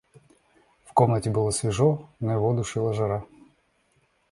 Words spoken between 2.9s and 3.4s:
жара.